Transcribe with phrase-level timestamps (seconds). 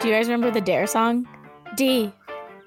[0.00, 1.26] Do you guys remember the Dare song?
[1.76, 2.10] D.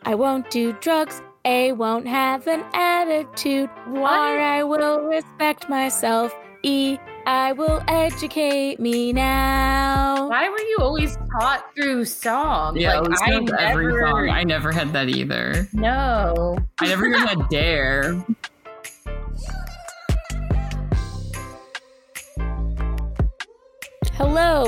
[0.04, 1.22] I won't do drugs.
[1.46, 3.70] A won't have an attitude.
[3.88, 4.12] What?
[4.12, 6.34] R I will respect myself.
[6.62, 10.30] E I will educate me now.
[10.30, 12.78] Why were you always taught through song?
[12.78, 14.30] Yeah, like, I not every never- song.
[14.30, 15.68] I never had that either.
[15.74, 16.58] No.
[16.80, 18.24] I never even had Dare.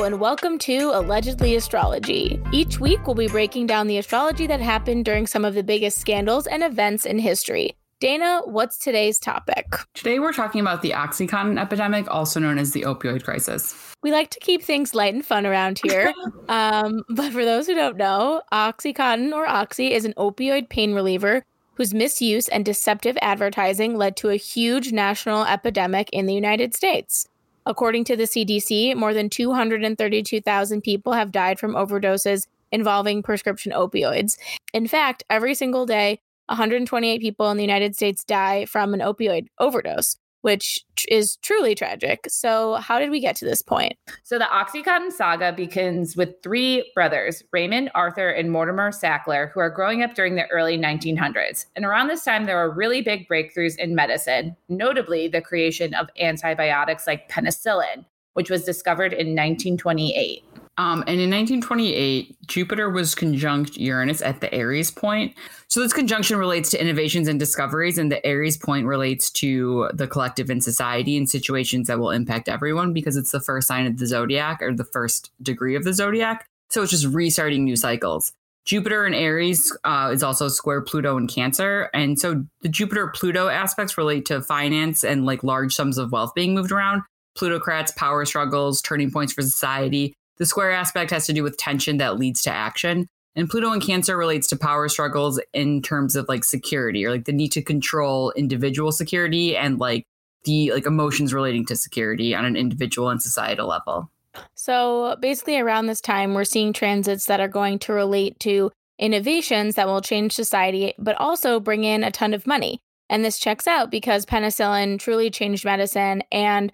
[0.05, 2.39] And welcome to Allegedly Astrology.
[2.51, 5.97] Each week, we'll be breaking down the astrology that happened during some of the biggest
[5.97, 7.75] scandals and events in history.
[7.99, 9.65] Dana, what's today's topic?
[9.95, 13.73] Today we're talking about the Oxycontin epidemic, also known as the opioid crisis.
[14.03, 16.13] We like to keep things light and fun around here.
[16.49, 21.41] um, but for those who don't know, Oxycontin or Oxy is an opioid pain reliever
[21.77, 27.27] whose misuse and deceptive advertising led to a huge national epidemic in the United States.
[27.65, 34.37] According to the CDC, more than 232,000 people have died from overdoses involving prescription opioids.
[34.73, 39.47] In fact, every single day, 128 people in the United States die from an opioid
[39.59, 42.27] overdose, which tr- is truly tragic.
[42.27, 43.93] So, how did we get to this point?
[44.21, 49.71] So the Oxycontin saga begins with three brothers, Raymond, Arthur, and Mortimer Sackler, who are
[49.71, 51.65] growing up during the early 1900s.
[51.75, 56.09] And around this time, there were really big breakthroughs in medicine, notably the creation of
[56.21, 58.05] antibiotics like penicillin,
[58.35, 60.43] which was discovered in 1928.
[60.77, 65.33] Um, and in 1928, Jupiter was conjunct Uranus at the Aries point.
[65.69, 70.05] So this conjunction relates to innovations and discoveries, and the Aries point relates to the
[70.05, 73.97] collective in society and situations that will impact everyone because it's the first sign of
[73.97, 76.49] the zodiac or the first degree of the zodiac.
[76.69, 78.33] So it's just restarting new cycles.
[78.65, 81.89] Jupiter and Aries uh, is also square Pluto and Cancer.
[81.93, 86.33] And so the Jupiter Pluto aspects relate to finance and like large sums of wealth
[86.33, 87.03] being moved around,
[87.35, 90.13] plutocrats, power struggles, turning points for society.
[90.37, 93.07] The square aspect has to do with tension that leads to action.
[93.35, 97.25] And Pluto in Cancer relates to power struggles in terms of like security or like
[97.25, 100.05] the need to control individual security and like
[100.45, 104.09] the like emotions relating to security on an individual and societal level.
[104.53, 109.75] So, basically, around this time, we're seeing transits that are going to relate to innovations
[109.75, 112.79] that will change society, but also bring in a ton of money.
[113.09, 116.71] And this checks out because penicillin truly changed medicine and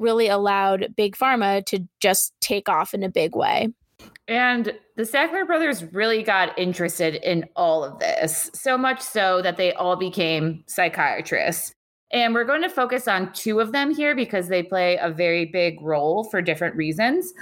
[0.00, 3.68] really allowed Big Pharma to just take off in a big way.
[4.26, 9.56] And the Sackler brothers really got interested in all of this, so much so that
[9.56, 11.72] they all became psychiatrists.
[12.12, 15.46] And we're going to focus on two of them here because they play a very
[15.46, 17.32] big role for different reasons.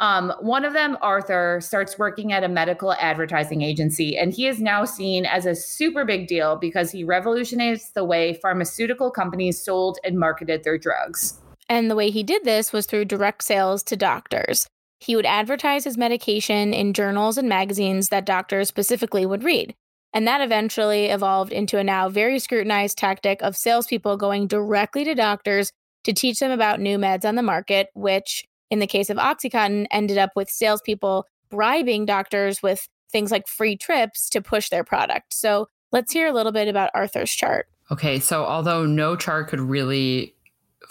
[0.00, 4.60] Um, one of them, Arthur, starts working at a medical advertising agency, and he is
[4.60, 9.98] now seen as a super big deal because he revolutionized the way pharmaceutical companies sold
[10.04, 11.40] and marketed their drugs.
[11.68, 14.66] And the way he did this was through direct sales to doctors.
[15.00, 19.74] He would advertise his medication in journals and magazines that doctors specifically would read.
[20.12, 25.14] And that eventually evolved into a now very scrutinized tactic of salespeople going directly to
[25.14, 25.70] doctors
[26.04, 29.86] to teach them about new meds on the market, which, in the case of Oxycontin,
[29.90, 35.34] ended up with salespeople bribing doctors with things like free trips to push their product.
[35.34, 37.66] So let's hear a little bit about Arthur's chart.
[37.90, 40.34] Okay, so although no chart could really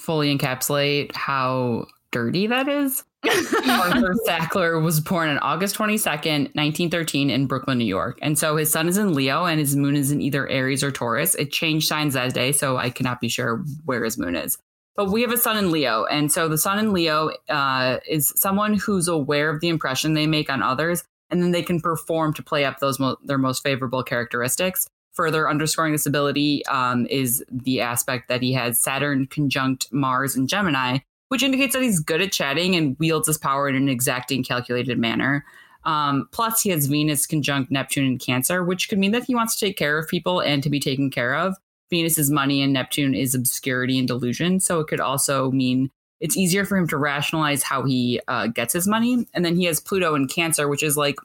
[0.08, 7.46] fully encapsulate how dirty that is, Arthur Sackler was born on August 22nd, 1913, in
[7.46, 8.18] Brooklyn, New York.
[8.22, 10.92] And so his sun is in Leo and his moon is in either Aries or
[10.92, 11.36] Taurus.
[11.36, 14.58] It changed signs that day, so I cannot be sure where his moon is.
[14.96, 16.06] But we have a sun in Leo.
[16.06, 20.26] And so the sun in Leo uh, is someone who's aware of the impression they
[20.26, 23.62] make on others, and then they can perform to play up those mo- their most
[23.62, 24.88] favorable characteristics.
[25.18, 30.48] Further underscoring this ability um, is the aspect that he has Saturn conjunct Mars and
[30.48, 34.44] Gemini, which indicates that he's good at chatting and wields his power in an exacting,
[34.44, 35.44] calculated manner.
[35.86, 39.56] Um, plus, he has Venus conjunct Neptune in Cancer, which could mean that he wants
[39.56, 41.56] to take care of people and to be taken care of.
[41.90, 44.60] Venus is money and Neptune is obscurity and delusion.
[44.60, 45.90] So it could also mean
[46.20, 49.26] it's easier for him to rationalize how he uh, gets his money.
[49.34, 51.16] And then he has Pluto in Cancer, which is like,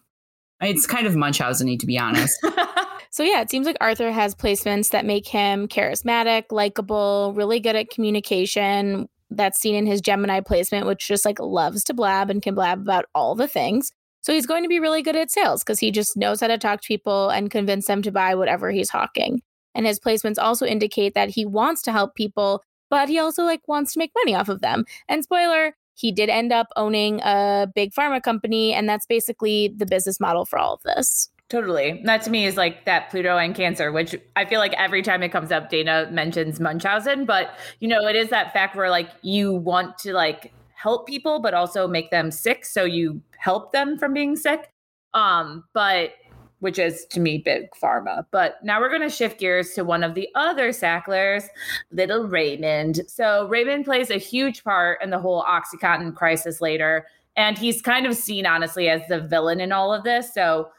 [0.62, 2.38] it's kind of Munchausen to be honest.
[3.12, 7.76] So, yeah, it seems like Arthur has placements that make him charismatic, likable, really good
[7.76, 9.06] at communication.
[9.30, 12.80] That's seen in his Gemini placement, which just like loves to blab and can blab
[12.80, 13.92] about all the things.
[14.22, 16.56] So, he's going to be really good at sales because he just knows how to
[16.56, 19.42] talk to people and convince them to buy whatever he's hawking.
[19.74, 23.68] And his placements also indicate that he wants to help people, but he also like
[23.68, 24.86] wants to make money off of them.
[25.06, 29.86] And spoiler, he did end up owning a big pharma company, and that's basically the
[29.86, 31.28] business model for all of this.
[31.52, 32.00] Totally.
[32.06, 35.22] That to me is like that Pluto and Cancer, which I feel like every time
[35.22, 37.26] it comes up, Dana mentions Munchausen.
[37.26, 41.40] But, you know, it is that fact where like you want to like help people,
[41.40, 42.64] but also make them sick.
[42.64, 44.72] So you help them from being sick.
[45.12, 46.12] Um, but
[46.60, 48.24] which is to me big pharma.
[48.30, 51.44] But now we're going to shift gears to one of the other Sacklers,
[51.90, 53.02] little Raymond.
[53.08, 57.06] So Raymond plays a huge part in the whole Oxycontin crisis later.
[57.36, 60.32] And he's kind of seen, honestly, as the villain in all of this.
[60.32, 60.70] So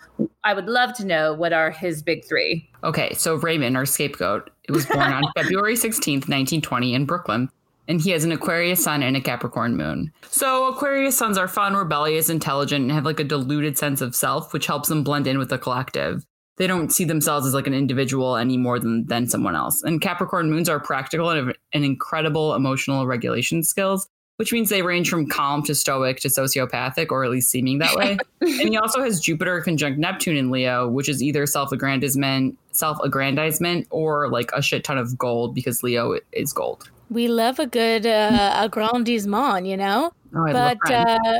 [0.44, 2.70] I would love to know what are his big three.
[2.84, 7.50] Okay, so Raymond, our scapegoat, was born on February 16th, 1920, in Brooklyn
[7.88, 10.12] and he has an Aquarius sun and a Capricorn moon.
[10.30, 14.54] So Aquarius suns are fun, rebellious, intelligent, and have like a diluted sense of self,
[14.54, 16.26] which helps them blend in with the collective.
[16.58, 19.82] They don't see themselves as like an individual any more than than someone else.
[19.82, 24.08] And Capricorn moons are practical and have an incredible emotional regulation skills,
[24.38, 27.96] which means they range from calm to stoic to sociopathic, or at least seeming that
[27.96, 28.18] way.
[28.42, 34.30] and he also has Jupiter conjunct Neptune in Leo, which is either self-aggrandizement, self-aggrandizement, or
[34.30, 38.54] like a shit ton of gold because Leo is gold we love a good uh,
[38.58, 40.12] aggrandizement, you know?
[40.36, 41.40] Oh, but uh,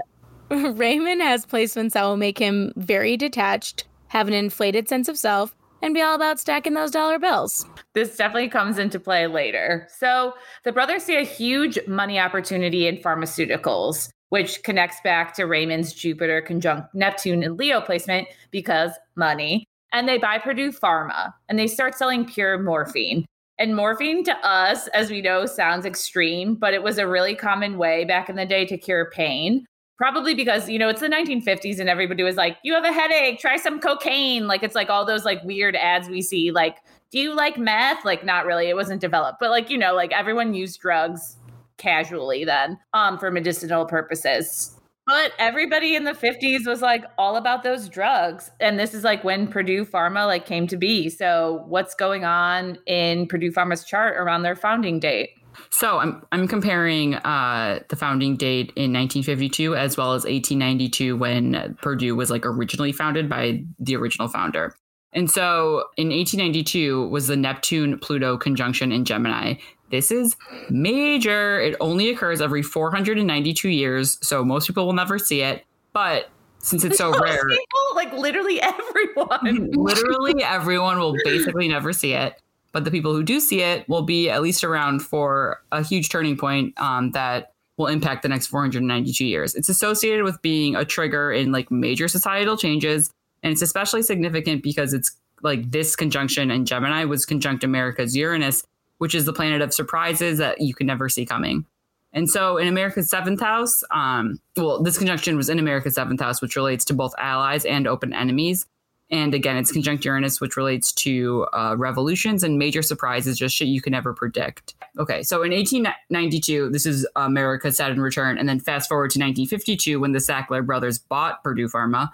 [0.50, 5.56] Raymond has placements that will make him very detached, have an inflated sense of self,
[5.84, 7.66] and be all about stacking those dollar bills.
[7.94, 9.88] This definitely comes into play later.
[9.98, 10.34] So
[10.64, 16.42] the brothers see a huge money opportunity in pharmaceuticals, which connects back to Raymond's Jupiter
[16.42, 19.66] conjunct Neptune and Leo placement because money.
[19.92, 23.26] And they buy Purdue Pharma and they start selling pure morphine.
[23.60, 27.78] And morphine to us, as we know, sounds extreme, but it was a really common
[27.78, 29.66] way back in the day to cure pain.
[30.04, 33.40] Probably because, you know, it's the 1950s and everybody was like, you have a headache,
[33.40, 34.48] try some cocaine.
[34.48, 36.80] Like, it's like all those like weird ads we see, like,
[37.10, 38.04] do you like meth?
[38.04, 41.38] Like, not really, it wasn't developed, but like, you know, like everyone used drugs
[41.78, 44.78] casually then um, for medicinal purposes.
[45.08, 48.52] But everybody in the 50s was like all about those drugs.
[48.60, 51.08] And this is like when Purdue Pharma like came to be.
[51.08, 55.30] So what's going on in Purdue Pharma's chart around their founding date?
[55.70, 61.78] So I'm I'm comparing uh, the founding date in 1952 as well as 1892 when
[61.82, 64.76] Purdue was like originally founded by the original founder.
[65.14, 69.56] And so in 1892 was the Neptune Pluto conjunction in Gemini.
[69.92, 70.36] This is
[70.70, 71.62] major.
[71.62, 75.66] It only occurs every 492 years, so most people will never see it.
[75.94, 81.94] But since it's so most rare, people, like literally everyone, literally everyone will basically never
[81.94, 82.42] see it.
[82.74, 86.10] But the people who do see it will be at least around for a huge
[86.10, 89.56] turning point um, that will impact the next 492 years.
[89.56, 93.12] It's associated with being a trigger in like major societal changes,
[93.42, 95.12] and it's especially significant because it's
[95.42, 98.64] like this conjunction in Gemini was conjunct America's Uranus
[99.04, 101.66] which is the planet of surprises that you can never see coming.
[102.14, 106.42] And so in America's seventh house, um, well, this conjunction was in America's seventh house,
[106.42, 108.66] which relates to both allies and open enemies.
[109.14, 113.68] And again, it's conjunct Uranus, which relates to uh, revolutions and major surprises, just shit
[113.68, 114.74] you can never predict.
[114.98, 118.40] Okay, so in 1892, this is America's Saturn return.
[118.40, 122.10] And then fast forward to 1952, when the Sackler brothers bought Purdue Pharma,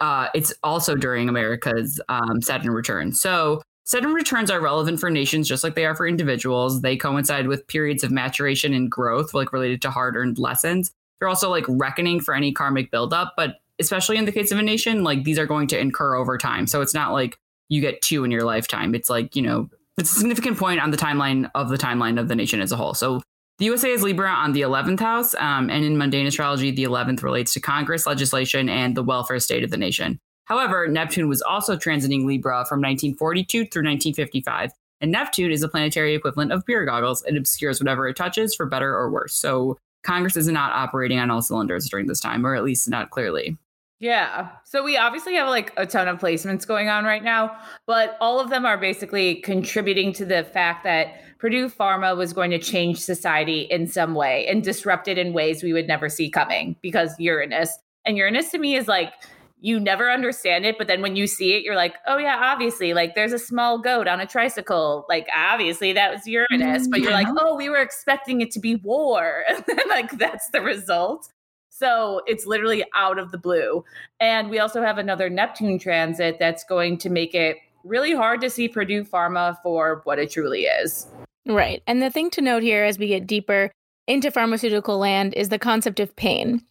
[0.00, 3.12] uh, it's also during America's um, Saturn return.
[3.12, 6.82] So Saturn returns are relevant for nations just like they are for individuals.
[6.82, 10.92] They coincide with periods of maturation and growth, like related to hard earned lessons.
[11.18, 14.62] They're also like reckoning for any karmic buildup, but especially in the case of a
[14.62, 16.66] nation, like these are going to incur over time.
[16.66, 17.38] So it's not like
[17.68, 18.94] you get two in your lifetime.
[18.94, 19.68] It's like, you know,
[19.98, 22.76] it's a significant point on the timeline of the timeline of the nation as a
[22.76, 22.94] whole.
[22.94, 23.22] So
[23.58, 27.22] the USA is Libra on the 11th house, um, and in mundane astrology, the 11th
[27.22, 30.18] relates to Congress, legislation, and the welfare state of the nation.
[30.44, 34.72] However, Neptune was also transiting Libra from 1942 through 1955.
[35.00, 37.22] And Neptune is a planetary equivalent of beer goggles.
[37.24, 39.34] It obscures whatever it touches for better or worse.
[39.34, 43.10] So Congress is not operating on all cylinders during this time, or at least not
[43.10, 43.58] clearly.
[43.98, 44.50] Yeah.
[44.64, 48.40] So we obviously have like a ton of placements going on right now, but all
[48.40, 52.98] of them are basically contributing to the fact that Purdue Pharma was going to change
[52.98, 57.14] society in some way and disrupt it in ways we would never see coming because
[57.18, 57.78] Uranus.
[58.04, 59.12] And Uranus to me is like
[59.60, 62.92] you never understand it but then when you see it you're like oh yeah obviously
[62.92, 67.10] like there's a small goat on a tricycle like obviously that was uranus but you're
[67.10, 67.38] like mm-hmm.
[67.40, 71.32] oh we were expecting it to be war and like that's the result
[71.78, 73.84] so it's literally out of the blue.
[74.18, 78.50] And we also have another neptune transit that's going to make it really hard to
[78.50, 81.06] see purdue pharma for what it truly is.
[81.46, 81.82] Right.
[81.86, 83.70] And the thing to note here as we get deeper
[84.06, 86.62] into pharmaceutical land is the concept of pain.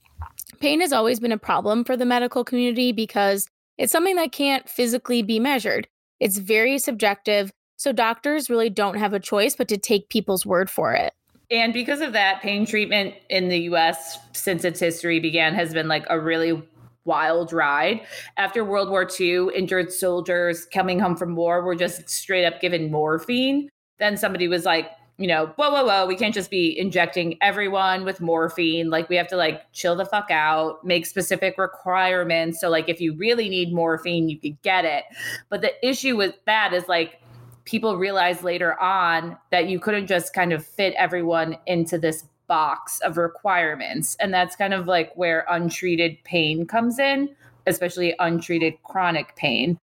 [0.60, 3.48] Pain has always been a problem for the medical community because
[3.78, 5.88] it's something that can't physically be measured.
[6.20, 10.70] It's very subjective, so doctors really don't have a choice but to take people's word
[10.70, 11.14] for it.
[11.52, 15.88] And because of that, pain treatment in the US since its history began has been
[15.88, 16.62] like a really
[17.06, 18.02] wild ride.
[18.38, 22.92] After World War II, injured soldiers coming home from war were just straight up given
[22.92, 23.70] morphine.
[24.00, 28.04] Then somebody was like, you know, whoa, whoa, whoa, we can't just be injecting everyone
[28.04, 28.90] with morphine.
[28.90, 32.60] Like, we have to like chill the fuck out, make specific requirements.
[32.60, 35.06] So, like, if you really need morphine, you could get it.
[35.50, 37.22] But the issue with that is like,
[37.66, 43.00] people realized later on that you couldn't just kind of fit everyone into this box
[43.02, 44.16] of requirements.
[44.20, 49.78] And that's kind of like where untreated pain comes in, especially untreated chronic pain.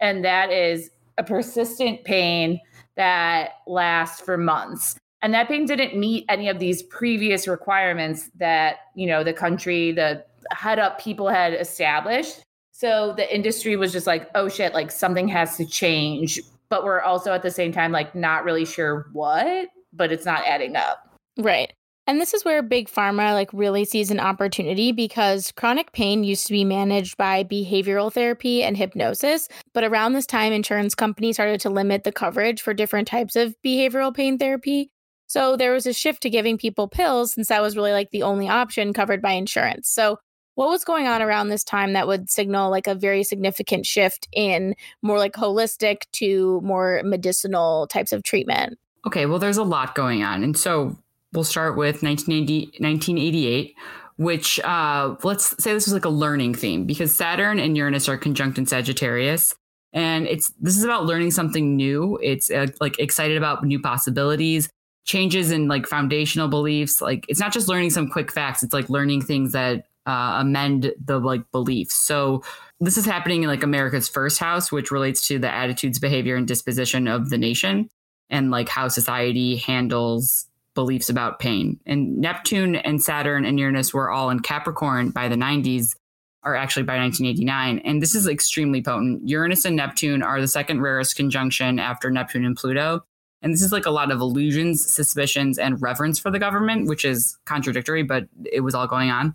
[0.00, 2.60] And that is a persistent pain
[2.96, 4.96] that lasts for months.
[5.22, 9.92] And that pain didn't meet any of these previous requirements that, you know, the country,
[9.92, 12.40] the head up people had established.
[12.72, 16.40] So the industry was just like, oh shit, like something has to change.
[16.68, 20.44] But we're also at the same time like not really sure what, but it's not
[20.46, 20.98] adding up.
[21.38, 21.72] Right.
[22.08, 26.46] And this is where big pharma like really sees an opportunity because chronic pain used
[26.46, 31.60] to be managed by behavioral therapy and hypnosis, but around this time insurance companies started
[31.62, 34.90] to limit the coverage for different types of behavioral pain therapy.
[35.26, 38.22] So there was a shift to giving people pills since that was really like the
[38.22, 39.88] only option covered by insurance.
[39.88, 40.20] So
[40.56, 44.26] what was going on around this time that would signal like a very significant shift
[44.32, 48.78] in more like holistic to more medicinal types of treatment?
[49.06, 50.42] Okay, well, there's a lot going on.
[50.42, 50.98] And so
[51.32, 53.74] we'll start with 1980, 1988
[54.18, 58.16] which uh, let's say this was like a learning theme because Saturn and Uranus are
[58.16, 59.54] conjunct in Sagittarius.
[59.92, 62.18] And it's this is about learning something new.
[62.22, 64.68] It's uh, like excited about new possibilities,
[65.04, 67.00] changes in like foundational beliefs.
[67.00, 68.62] Like it's not just learning some quick facts.
[68.62, 71.94] It's like learning things that uh, amend the like beliefs.
[71.94, 72.42] So
[72.80, 76.46] this is happening in like America's first house, which relates to the attitudes, behavior, and
[76.46, 77.88] disposition of the nation,
[78.30, 81.80] and like how society handles beliefs about pain.
[81.86, 85.96] And Neptune and Saturn and Uranus were all in Capricorn by the 90s,
[86.44, 87.80] or actually by 1989.
[87.80, 89.26] And this is extremely potent.
[89.26, 93.00] Uranus and Neptune are the second rarest conjunction after Neptune and Pluto.
[93.42, 97.04] And this is like a lot of illusions, suspicions, and reverence for the government, which
[97.04, 99.34] is contradictory, but it was all going on.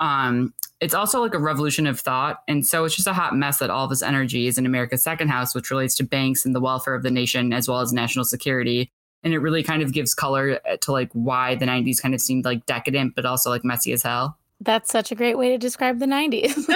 [0.00, 2.42] Um, it's also like a revolution of thought.
[2.48, 5.28] And so it's just a hot mess that all this energy is in America's second
[5.28, 8.24] house, which relates to banks and the welfare of the nation as well as national
[8.24, 8.90] security.
[9.22, 12.22] And it really kind of gives color uh, to like why the 90s kind of
[12.22, 14.38] seemed like decadent but also like messy as hell.
[14.62, 16.68] That's such a great way to describe the 90s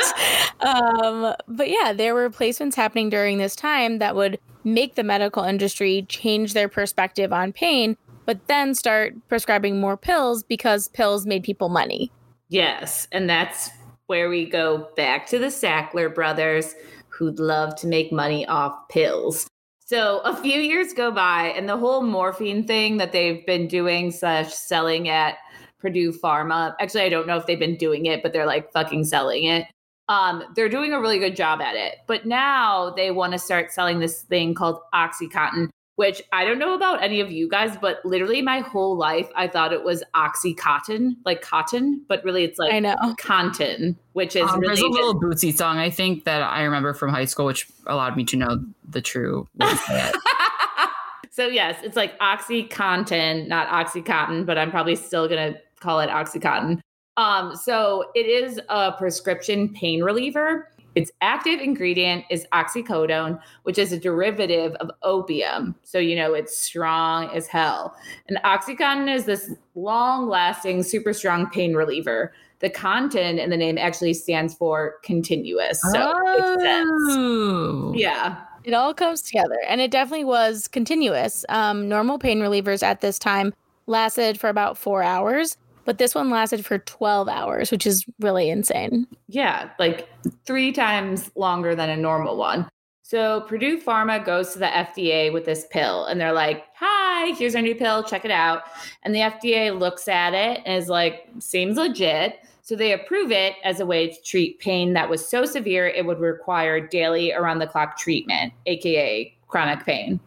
[0.60, 5.44] um, but yeah there were placements happening during this time that would make the medical
[5.44, 11.42] industry change their perspective on pain but then start prescribing more pills because pills made
[11.42, 12.10] people money
[12.54, 13.70] yes and that's
[14.06, 16.74] where we go back to the sackler brothers
[17.08, 19.46] who'd love to make money off pills
[19.86, 24.10] so a few years go by, and the whole morphine thing that they've been doing
[24.12, 25.36] slash selling at
[25.78, 26.74] Purdue Pharma.
[26.80, 29.66] Actually, I don't know if they've been doing it, but they're like fucking selling it.
[30.08, 31.96] Um, they're doing a really good job at it.
[32.06, 36.74] But now they want to start selling this thing called Oxycontin, which I don't know
[36.74, 41.16] about any of you guys, but literally my whole life I thought it was oxycotton,
[41.24, 44.88] like cotton, but really it's like I know contin, which is um, really there's a
[44.88, 48.36] little Bootsy song I think that I remember from high school, which allowed me to
[48.36, 49.48] know the true.
[51.30, 56.80] so yes, it's like oxycontin, not oxycontin, but I'm probably still gonna call it oxycontin.
[57.16, 60.68] Um, so it is a prescription pain reliever.
[60.94, 65.74] Its active ingredient is oxycodone, which is a derivative of opium.
[65.82, 67.94] So, you know, it's strong as hell.
[68.28, 72.32] And Oxycontin is this long lasting, super strong pain reliever.
[72.60, 75.80] The content in the name actually stands for continuous.
[75.92, 77.92] So oh.
[77.94, 78.40] Yeah.
[78.62, 79.58] It all comes together.
[79.68, 81.44] And it definitely was continuous.
[81.48, 83.52] Um, normal pain relievers at this time
[83.86, 88.50] lasted for about four hours but this one lasted for 12 hours, which is really
[88.50, 89.06] insane.
[89.28, 90.08] Yeah, like
[90.46, 92.68] three times longer than a normal one.
[93.02, 97.54] So Purdue Pharma goes to the FDA with this pill and they're like, hi, here's
[97.54, 98.62] our new pill, check it out.
[99.02, 102.38] And the FDA looks at it and is like, seems legit.
[102.62, 106.06] So they approve it as a way to treat pain that was so severe it
[106.06, 110.18] would require daily around the clock treatment, AKA chronic pain.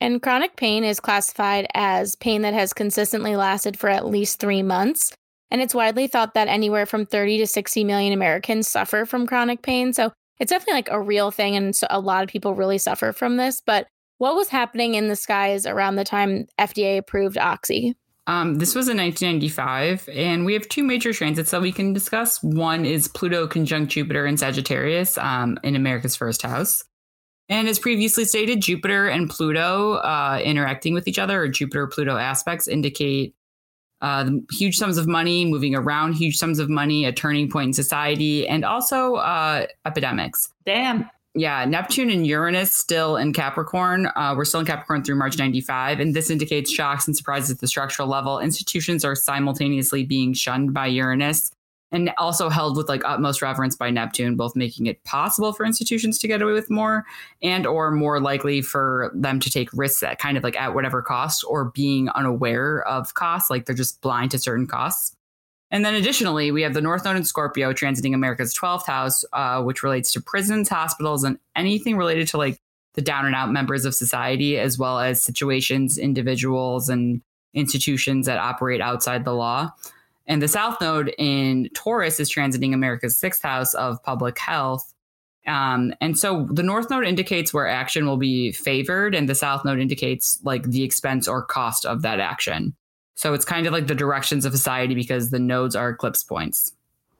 [0.00, 4.62] And chronic pain is classified as pain that has consistently lasted for at least three
[4.62, 5.12] months.
[5.50, 9.62] And it's widely thought that anywhere from 30 to 60 million Americans suffer from chronic
[9.62, 9.92] pain.
[9.92, 11.56] So it's definitely like a real thing.
[11.56, 13.62] And so a lot of people really suffer from this.
[13.64, 13.86] But
[14.18, 17.94] what was happening in the skies around the time FDA approved Oxy?
[18.26, 22.42] Um, this was in 1995, and we have two major transits that we can discuss.
[22.42, 26.84] One is Pluto conjunct Jupiter in Sagittarius um, in America's first house.
[27.48, 32.16] And as previously stated, Jupiter and Pluto uh, interacting with each other, or Jupiter Pluto
[32.16, 33.34] aspects, indicate
[34.00, 37.72] uh, huge sums of money moving around, huge sums of money, a turning point in
[37.72, 40.50] society, and also uh, epidemics.
[40.64, 41.08] Damn.
[41.36, 44.06] Yeah, Neptune and Uranus still in Capricorn.
[44.14, 47.58] Uh, we're still in Capricorn through March 95, and this indicates shocks and surprises at
[47.58, 48.38] the structural level.
[48.38, 51.50] Institutions are simultaneously being shunned by Uranus
[51.94, 56.18] and also held with like utmost reverence by Neptune, both making it possible for institutions
[56.18, 57.06] to get away with more
[57.40, 61.00] and or more likely for them to take risks at kind of like at whatever
[61.00, 65.14] cost or being unaware of costs, like they're just blind to certain costs.
[65.70, 69.62] And then additionally, we have the North Node in Scorpio transiting America's 12th house, uh,
[69.62, 72.58] which relates to prisons, hospitals, and anything related to like
[72.94, 77.22] the down and out members of society, as well as situations, individuals, and
[77.54, 79.70] institutions that operate outside the law.
[80.26, 84.92] And the South Node in Taurus is transiting America's sixth house of public health.
[85.46, 89.64] Um, and so the North Node indicates where action will be favored, and the South
[89.64, 92.74] Node indicates like the expense or cost of that action.
[93.16, 96.72] So it's kind of like the directions of society because the nodes are eclipse points.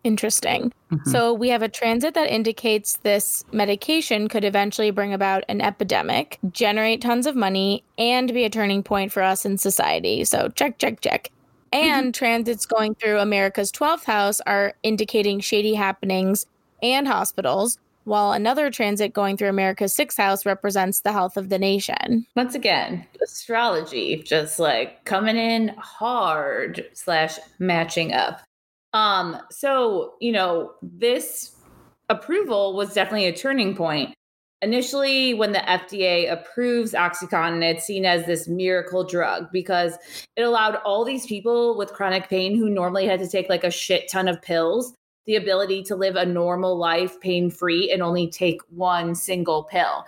[0.02, 0.72] Interesting.
[0.92, 1.10] Mm-hmm.
[1.10, 6.38] So we have a transit that indicates this medication could eventually bring about an epidemic,
[6.50, 10.24] generate tons of money, and be a turning point for us in society.
[10.24, 11.30] So check, check, check.
[11.74, 12.10] And mm-hmm.
[12.12, 16.46] transits going through America's 12th house are indicating shady happenings
[16.82, 21.58] and hospitals, while another transit going through America's sixth house represents the health of the
[21.58, 22.26] nation.
[22.36, 28.42] Once again, astrology just like coming in hard slash matching up.
[28.92, 31.56] Um, so you know, this
[32.08, 34.14] approval was definitely a turning point.
[34.62, 39.98] Initially, when the FDA approves Oxycontin, it's seen as this miracle drug because
[40.36, 43.70] it allowed all these people with chronic pain who normally had to take like a
[43.70, 44.94] shit ton of pills
[45.26, 50.04] the ability to live a normal life pain free and only take one single pill.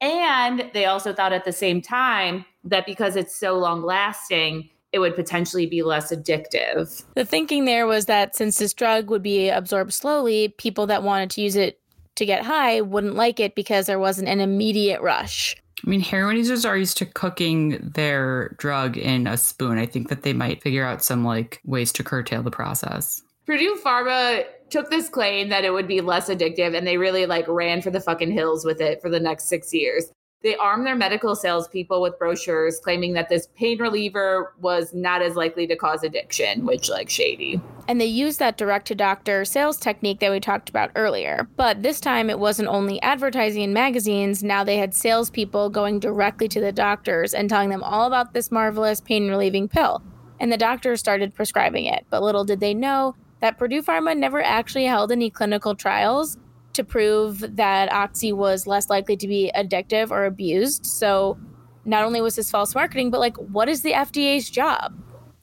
[0.00, 4.98] And they also thought at the same time that because it's so long lasting, it
[4.98, 7.04] would potentially be less addictive.
[7.14, 11.30] The thinking there was that since this drug would be absorbed slowly, people that wanted
[11.30, 11.80] to use it
[12.16, 15.56] to get high wouldn't like it because there wasn't an immediate rush.
[15.84, 19.78] I mean, heroin users are used to cooking their drug in a spoon.
[19.78, 23.22] I think that they might figure out some like ways to curtail the process.
[23.46, 27.48] Purdue Pharma took this claim that it would be less addictive and they really like
[27.48, 30.12] ran for the fucking hills with it for the next six years.
[30.42, 35.36] They armed their medical salespeople with brochures claiming that this pain reliever was not as
[35.36, 37.60] likely to cause addiction, which like shady.
[37.86, 41.46] And they used that direct to doctor sales technique that we talked about earlier.
[41.56, 46.48] But this time it wasn't only advertising in magazines, now they had salespeople going directly
[46.48, 50.02] to the doctors and telling them all about this marvelous pain relieving pill.
[50.38, 52.06] And the doctors started prescribing it.
[52.08, 56.38] But little did they know that Purdue Pharma never actually held any clinical trials
[56.80, 60.86] to prove that Oxy was less likely to be addictive or abused.
[60.86, 61.38] So
[61.84, 64.94] not only was this false marketing, but like, what is the FDA's job?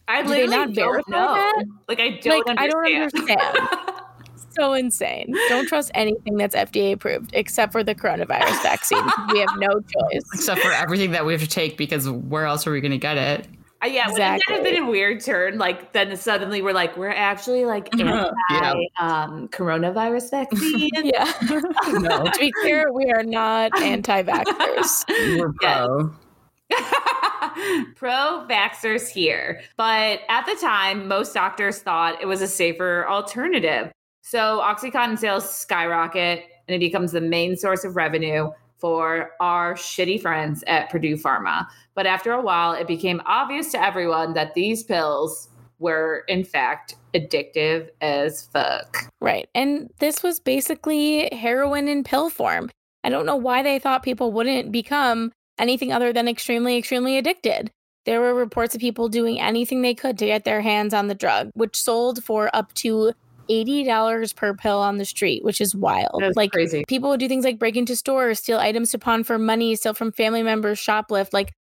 [0.08, 1.34] I Do literally not don't know.
[1.34, 1.66] That?
[1.88, 2.60] Like, I don't like, understand.
[2.60, 3.70] I don't understand.
[4.58, 5.34] so insane.
[5.50, 9.04] Don't trust anything that's FDA approved except for the coronavirus vaccine.
[9.32, 9.68] we have no
[10.12, 10.24] choice.
[10.34, 12.98] Except for everything that we have to take because where else are we going to
[12.98, 13.48] get it?
[13.84, 14.42] Uh, yeah, exactly.
[14.50, 15.58] would have been a weird turn?
[15.58, 18.74] Like then suddenly we're like, we're actually like anti yeah.
[19.00, 20.90] um, coronavirus vaccine.
[20.96, 21.32] yeah.
[22.00, 22.24] no.
[22.24, 25.04] to be clear, we are not anti-vaxxers.
[25.40, 26.12] We're pro.
[27.96, 29.62] pro vaxxers here.
[29.78, 33.92] But at the time, most doctors thought it was a safer alternative.
[34.22, 40.22] So Oxycontin sales skyrocket and it becomes the main source of revenue for our shitty
[40.22, 41.68] friends at Purdue Pharma.
[41.96, 46.96] But after a while, it became obvious to everyone that these pills were, in fact,
[47.14, 48.98] addictive as fuck.
[49.22, 49.48] Right.
[49.54, 52.70] And this was basically heroin in pill form.
[53.04, 57.72] I don't know why they thought people wouldn't become anything other than extremely, extremely addicted.
[58.06, 61.16] There were reports of people doing anything they could to get their hands on the
[61.16, 63.14] drug, which sold for up to
[63.50, 66.24] $80 per pill on the street, which is wild.
[66.36, 66.86] Like crazy.
[66.88, 69.94] people would do things like break into stores, steal items to pawn for money, steal
[69.94, 71.34] from family members, shoplift.
[71.34, 71.54] Like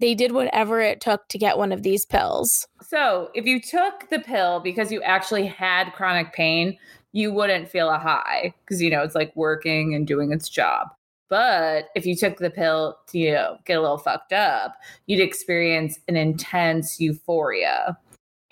[0.00, 2.66] they did whatever it took to get one of these pills.
[2.82, 6.76] So, if you took the pill because you actually had chronic pain,
[7.12, 10.88] you wouldn't feel a high because you know it's like working and doing its job.
[11.32, 14.76] But if you took the pill to you know, get a little fucked up,
[15.06, 17.96] you'd experience an intense euphoria.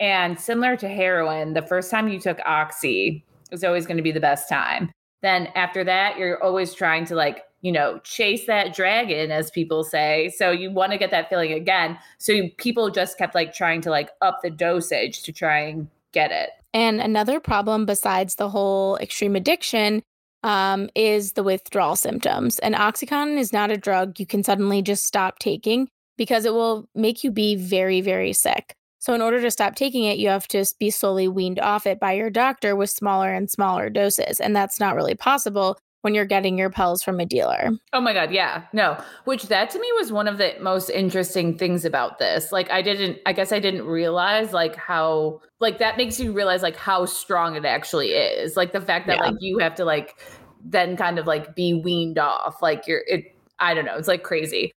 [0.01, 4.11] And similar to heroin, the first time you took Oxy was always going to be
[4.11, 4.91] the best time.
[5.21, 9.83] Then after that, you're always trying to like, you know, chase that dragon, as people
[9.83, 10.33] say.
[10.35, 11.99] So you want to get that feeling again.
[12.17, 16.31] So people just kept like trying to like up the dosage to try and get
[16.31, 16.49] it.
[16.73, 20.01] And another problem besides the whole extreme addiction
[20.43, 22.57] um, is the withdrawal symptoms.
[22.59, 25.87] And Oxycontin is not a drug you can suddenly just stop taking
[26.17, 28.73] because it will make you be very, very sick.
[29.01, 31.99] So, in order to stop taking it, you have to be slowly weaned off it
[31.99, 34.39] by your doctor with smaller and smaller doses.
[34.39, 37.71] And that's not really possible when you're getting your pills from a dealer.
[37.93, 38.63] Oh my god, yeah.
[38.73, 39.01] No.
[39.25, 42.51] Which that to me was one of the most interesting things about this.
[42.51, 46.61] Like I didn't I guess I didn't realize like how like that makes you realize
[46.61, 48.55] like how strong it actually is.
[48.55, 49.25] Like the fact that yeah.
[49.25, 50.19] like you have to like
[50.63, 52.61] then kind of like be weaned off.
[52.61, 54.71] Like you're it I don't know, it's like crazy.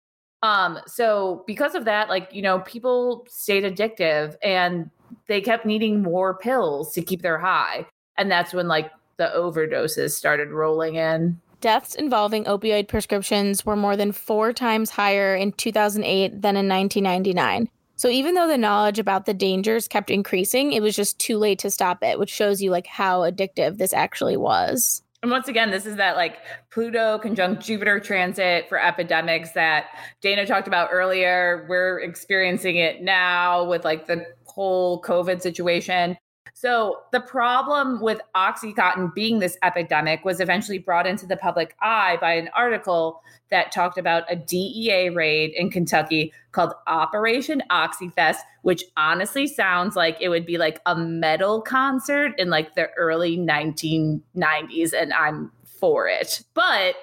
[0.44, 4.92] Um so because of that like you know people stayed addictive and
[5.28, 7.86] they kept needing more pills to keep their high.
[8.18, 11.40] And that's when like the overdoses started rolling in.
[11.62, 17.70] Deaths involving opioid prescriptions were more than four times higher in 2008 than in 1999.
[17.96, 21.60] So even though the knowledge about the dangers kept increasing, it was just too late
[21.60, 25.04] to stop it, which shows you like how addictive this actually was.
[25.24, 29.86] And once again, this is that like Pluto conjunct Jupiter transit for epidemics that
[30.20, 31.66] Dana talked about earlier.
[31.70, 36.18] We're experiencing it now with like the whole COVID situation.
[36.54, 42.18] So the problem with Oxycontin being this epidemic was eventually brought into the public eye
[42.22, 48.84] by an article that talked about a DEA raid in Kentucky called Operation Oxyfest, which
[48.96, 54.94] honestly sounds like it would be like a metal concert in like the early 1990s,
[54.94, 56.44] and I'm for it.
[56.54, 56.96] But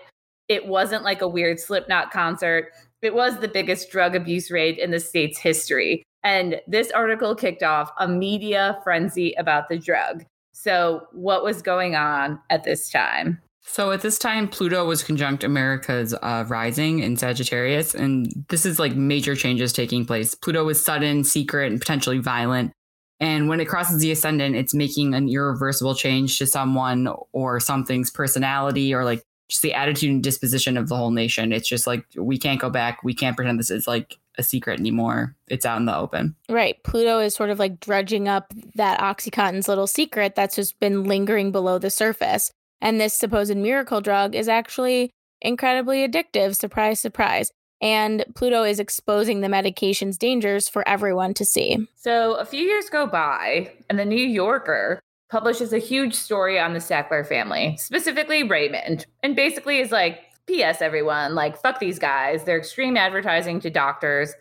[0.49, 2.73] it wasn't like a weird Slipknot concert.
[3.03, 6.03] It was the biggest drug abuse raid in the state's history.
[6.23, 10.25] And this article kicked off a media frenzy about the drug.
[10.53, 13.41] So, what was going on at this time?
[13.63, 17.95] So, at this time, Pluto was conjunct America's uh, rising in Sagittarius.
[17.95, 20.35] And this is like major changes taking place.
[20.35, 22.73] Pluto is sudden, secret, and potentially violent.
[23.21, 28.11] And when it crosses the ascendant, it's making an irreversible change to someone or something's
[28.11, 31.53] personality or like just the attitude and disposition of the whole nation.
[31.53, 33.03] It's just like we can't go back.
[33.05, 35.37] We can't pretend this is like a secret anymore.
[35.47, 36.35] It's out in the open.
[36.49, 36.83] Right.
[36.83, 41.53] Pluto is sort of like dredging up that Oxycontin's little secret that's just been lingering
[41.53, 42.51] below the surface.
[42.81, 46.57] And this supposed miracle drug is actually incredibly addictive.
[46.57, 47.53] Surprise, surprise.
[47.83, 51.87] And Pluto is exposing the medication's dangers for everyone to see.
[51.97, 55.01] So a few years go by, and the New Yorker
[55.31, 60.21] publishes a huge story on the Sackler family, specifically Raymond, and basically is like,
[60.51, 60.83] P.S.
[60.83, 62.43] Everyone, like, fuck these guys.
[62.43, 64.35] Their extreme advertising to doctors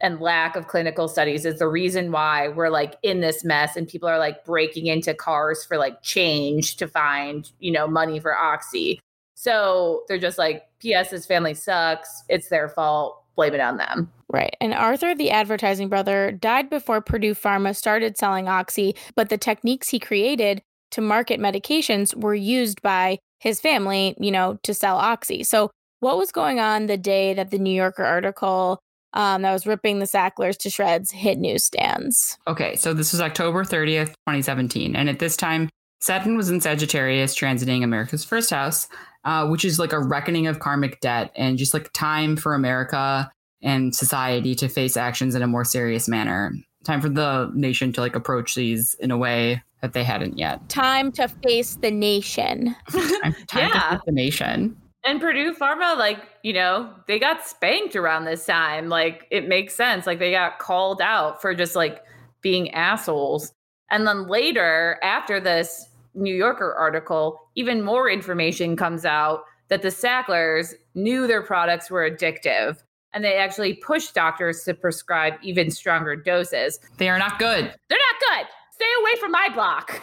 [0.00, 3.88] and lack of clinical studies is the reason why we're like in this mess and
[3.88, 8.36] people are like breaking into cars for like change to find, you know, money for
[8.36, 9.00] Oxy.
[9.34, 11.10] So they're just like, P.S.
[11.10, 12.22] His family sucks.
[12.28, 13.24] It's their fault.
[13.34, 14.12] Blame it on them.
[14.32, 14.56] Right.
[14.60, 19.88] And Arthur, the advertising brother, died before Purdue Pharma started selling Oxy, but the techniques
[19.88, 25.44] he created to market medications were used by his family, you know, to sell Oxy.
[25.44, 28.80] So, what was going on the day that the New Yorker article
[29.12, 32.36] um, that was ripping the Sacklers to shreds hit newsstands?
[32.48, 34.96] Okay, so this was October 30th, 2017.
[34.96, 38.88] And at this time, Saturn was in Sagittarius, transiting America's first house,
[39.24, 43.30] uh, which is like a reckoning of karmic debt and just like time for America
[43.62, 46.52] and society to face actions in a more serious manner.
[46.84, 50.68] Time for the nation to like approach these in a way that they hadn't yet.
[50.68, 52.74] Time to face the nation.
[52.90, 53.68] time, time yeah.
[53.68, 54.76] to face the nation.
[55.04, 58.88] And Purdue Pharma, like, you know, they got spanked around this time.
[58.88, 60.06] Like, it makes sense.
[60.06, 62.02] Like, they got called out for just like
[62.42, 63.52] being assholes.
[63.90, 69.90] And then later, after this New Yorker article, even more information comes out that the
[69.90, 76.16] Sacklers knew their products were addictive and they actually pushed doctors to prescribe even stronger
[76.16, 76.78] doses.
[76.98, 77.72] They are not good.
[77.88, 78.46] They're not good.
[78.76, 80.02] Stay away from my block.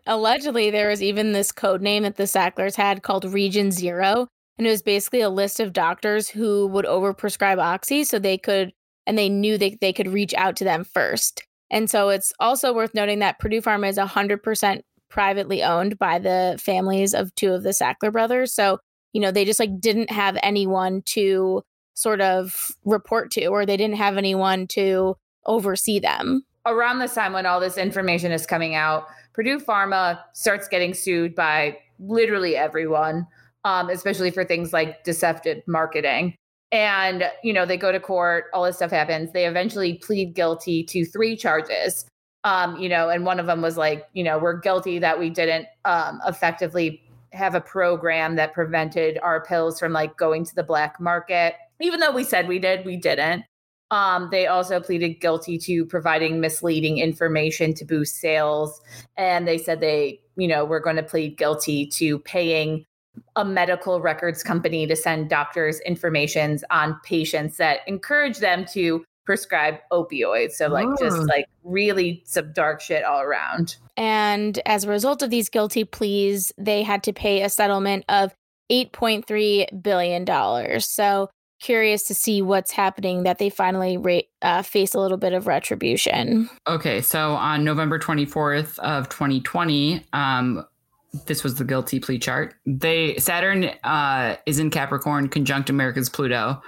[0.08, 4.26] Allegedly, there was even this code name that the Sacklers had called Region Zero.
[4.58, 8.72] And it was basically a list of doctors who would overprescribe Oxy so they could,
[9.06, 11.46] and they knew they, they could reach out to them first.
[11.70, 16.58] And so it's also worth noting that Purdue Pharma is 100% privately owned by the
[16.60, 18.52] families of two of the Sackler brothers.
[18.52, 18.80] So,
[19.12, 21.62] you know, they just like didn't have anyone to
[21.94, 27.32] sort of report to, or they didn't have anyone to oversee them around this time
[27.32, 33.26] when all this information is coming out, Purdue Pharma starts getting sued by literally everyone,
[33.64, 36.34] um, especially for things like deceptive marketing.
[36.72, 39.32] And, you know, they go to court, all this stuff happens.
[39.32, 42.06] They eventually plead guilty to three charges.
[42.44, 45.30] Um, you know, and one of them was like, you know, we're guilty that we
[45.30, 50.62] didn't um, effectively have a program that prevented our pills from like going to the
[50.62, 51.54] black market.
[51.80, 53.44] Even though we said we did, we didn't.
[53.90, 58.80] Um, they also pleaded guilty to providing misleading information to boost sales.
[59.16, 62.84] And they said they, you know, were going to plead guilty to paying
[63.36, 69.76] a medical records company to send doctors informations on patients that encourage them to prescribe
[69.92, 70.52] opioids.
[70.52, 70.96] So like oh.
[70.98, 73.76] just like really some dark shit all around.
[73.96, 78.34] And as a result of these guilty pleas, they had to pay a settlement of
[78.70, 80.80] $8.3 billion.
[80.80, 81.28] So
[81.60, 86.48] curious to see what's happening that they finally uh, face a little bit of retribution.
[86.66, 90.64] Okay, so on November 24th of 2020, um,
[91.26, 92.54] this was the guilty plea chart.
[92.66, 96.62] They Saturn uh, is in Capricorn, conjunct America's Pluto,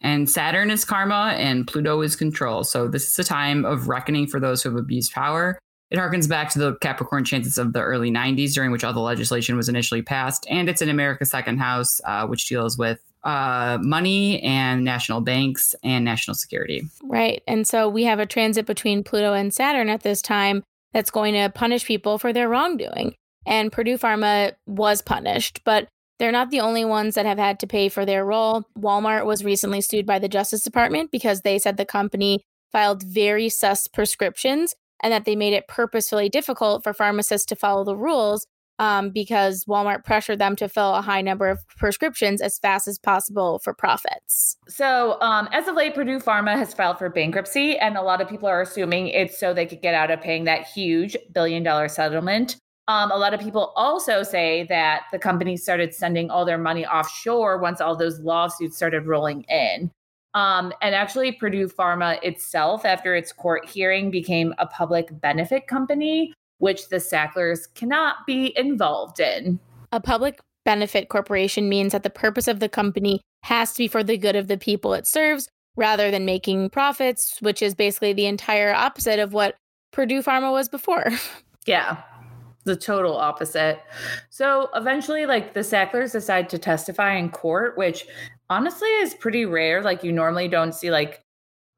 [0.00, 2.64] and Saturn is karma and Pluto is control.
[2.64, 5.58] So this is a time of reckoning for those who have abused power.
[5.90, 9.00] It harkens back to the Capricorn chances of the early 90s, during which all the
[9.00, 10.44] legislation was initially passed.
[10.50, 15.74] And it's in America's second house, uh, which deals with uh, money and national banks
[15.82, 16.82] and national security.
[17.02, 17.42] Right.
[17.48, 20.62] And so we have a transit between Pluto and Saturn at this time
[20.92, 23.14] that's going to punish people for their wrongdoing.
[23.44, 25.88] And Purdue Pharma was punished, but
[26.20, 28.62] they're not the only ones that have had to pay for their role.
[28.78, 33.48] Walmart was recently sued by the Justice Department because they said the company filed very
[33.48, 38.46] sus prescriptions and that they made it purposefully difficult for pharmacists to follow the rules
[38.78, 42.98] um, because Walmart pressured them to fill a high number of prescriptions as fast as
[42.98, 44.56] possible for profits.
[44.68, 48.28] So, um, as of late, Purdue Pharma has filed for bankruptcy, and a lot of
[48.28, 51.88] people are assuming it's so they could get out of paying that huge billion dollar
[51.88, 52.56] settlement.
[52.88, 56.86] Um, a lot of people also say that the company started sending all their money
[56.86, 59.90] offshore once all those lawsuits started rolling in.
[60.34, 66.32] Um, and actually, Purdue Pharma itself, after its court hearing, became a public benefit company,
[66.58, 69.58] which the Sacklers cannot be involved in.
[69.92, 74.02] A public benefit corporation means that the purpose of the company has to be for
[74.02, 78.26] the good of the people it serves rather than making profits, which is basically the
[78.26, 79.56] entire opposite of what
[79.92, 81.06] Purdue Pharma was before.
[81.66, 82.00] Yeah
[82.66, 83.80] the total opposite.
[84.28, 88.06] So eventually, like the Sacklers decide to testify in court, which
[88.50, 89.82] honestly is pretty rare.
[89.82, 91.22] Like you normally don't see like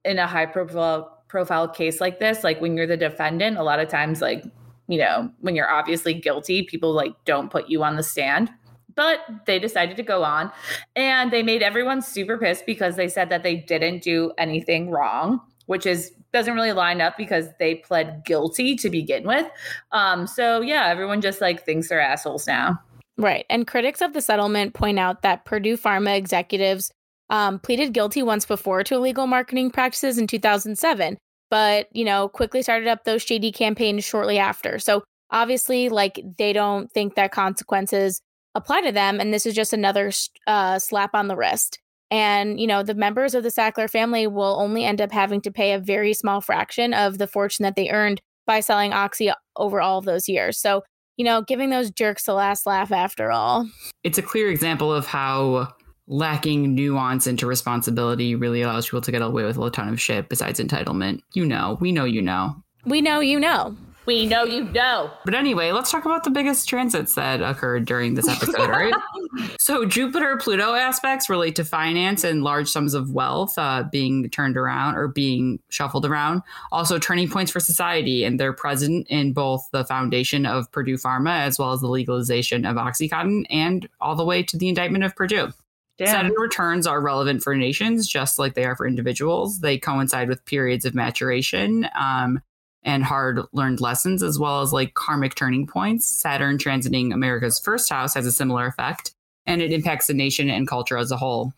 [0.05, 2.43] in a high profile profile case like this.
[2.43, 4.43] Like when you're the defendant, a lot of times, like
[4.89, 8.51] you know, when you're obviously guilty, people like don't put you on the stand.
[8.95, 10.51] But they decided to go on
[10.97, 15.41] and they made everyone super pissed because they said that they didn't do anything wrong,
[15.67, 19.47] which is doesn't really line up because they pled guilty to begin with.
[19.93, 22.81] Um, so yeah, everyone just like thinks they're assholes now.
[23.17, 23.47] Right.
[23.51, 26.93] And critics of the settlement point out that Purdue Pharma executives
[27.31, 31.19] um, pleaded guilty once before to illegal marketing practices in 2007,
[31.51, 34.79] but, you know, quickly started up those shady campaigns shortly after.
[34.79, 38.21] So obviously, like, they don't think that consequences
[38.55, 39.21] apply to them.
[39.21, 40.11] And this is just another
[40.47, 41.79] uh, slap on the wrist.
[42.11, 45.51] And, you know, the members of the Sackler family will only end up having to
[45.51, 49.81] pay a very small fraction of the fortune that they earned by selling Oxy over
[49.81, 50.59] all of those years.
[50.59, 50.83] So,
[51.19, 53.69] you know, giving those jerks the last laugh after all.
[54.05, 55.69] It's a clear example of how
[56.09, 60.29] lacking nuance into responsibility really allows people to get away with a ton of shit
[60.29, 61.21] besides entitlement.
[61.35, 62.57] You know, we know you know.
[62.85, 63.77] We know you know.
[64.07, 65.11] We know you know.
[65.27, 68.95] But anyway, let's talk about the biggest transits that occurred during this episode, right?
[69.61, 74.57] so, Jupiter Pluto aspects relate to finance and large sums of wealth uh, being turned
[74.57, 76.41] around or being shuffled around.
[76.73, 81.41] Also, turning points for society, and they're present in both the foundation of Purdue Pharma
[81.41, 85.15] as well as the legalization of Oxycontin and all the way to the indictment of
[85.15, 85.53] Purdue.
[85.99, 86.09] Damn.
[86.09, 89.61] Saturn returns are relevant for nations just like they are for individuals.
[89.61, 91.89] They coincide with periods of maturation.
[91.99, 92.41] Um,
[92.85, 96.07] and hard learned lessons, as well as like karmic turning points.
[96.07, 99.13] Saturn transiting America's first house has a similar effect,
[99.47, 101.53] and it impacts the nation and culture as a whole.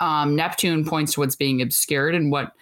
[0.00, 2.52] Um, Neptune points to what's being obscured and what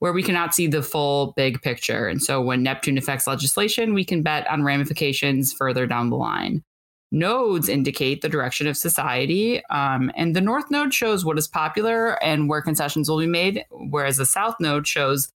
[0.00, 2.08] where we cannot see the full big picture.
[2.08, 6.64] And so when Neptune affects legislation, we can bet on ramifications further down the line.
[7.12, 12.22] Nodes indicate the direction of society, um, and the North Node shows what is popular
[12.22, 15.30] and where concessions will be made, whereas the South Node shows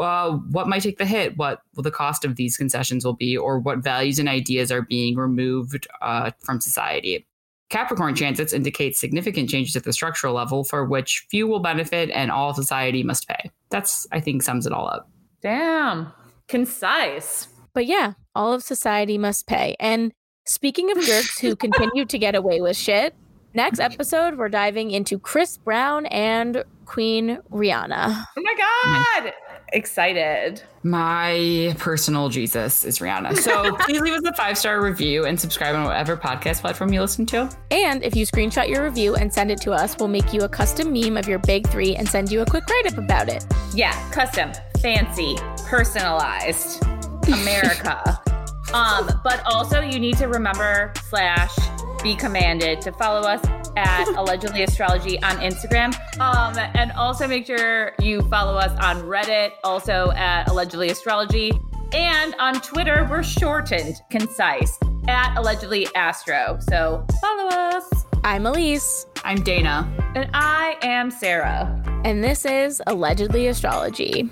[0.00, 3.58] uh, what might take the hit, what the cost of these concessions will be, or
[3.58, 7.26] what values and ideas are being removed uh, from society.
[7.68, 12.30] Capricorn transits indicate significant changes at the structural level for which few will benefit and
[12.30, 13.50] all society must pay.
[13.68, 15.10] That's, I think, sums it all up.
[15.42, 16.10] Damn.
[16.48, 17.48] Concise.
[17.74, 19.76] But yeah, all of society must pay.
[19.78, 20.12] And
[20.48, 23.14] speaking of jerks who continue to get away with shit,
[23.54, 23.92] next mm-hmm.
[23.92, 28.24] episode, we're diving into Chris Brown and Queen Rihanna.
[28.36, 29.32] Oh my God
[29.72, 30.62] excited.
[30.82, 33.36] My personal Jesus is Rihanna.
[33.36, 37.00] So please leave us a five star review and subscribe on whatever podcast platform you
[37.00, 37.50] listen to.
[37.70, 40.48] And if you screenshot your review and send it to us, we'll make you a
[40.48, 43.44] custom meme of your big three and send you a quick write up about it.
[43.74, 46.82] Yeah, custom, fancy, personalized,
[47.26, 48.20] America.
[48.74, 51.56] um, but also you need to remember slash
[52.02, 53.44] be commanded to follow us
[53.76, 55.94] at allegedly astrology on Instagram.
[56.20, 61.52] Um, and also make sure you follow us on Reddit, also at allegedly astrology.
[61.92, 64.78] And on Twitter, we're shortened, concise,
[65.08, 66.58] at allegedly astro.
[66.60, 67.88] So follow us.
[68.24, 69.06] I'm Elise.
[69.24, 69.90] I'm Dana.
[70.14, 71.82] And I am Sarah.
[72.04, 74.30] And this is Allegedly Astrology.